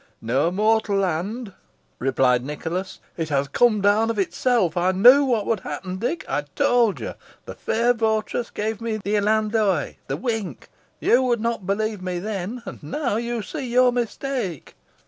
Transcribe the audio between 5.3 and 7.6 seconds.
would happen, Dick. I told you the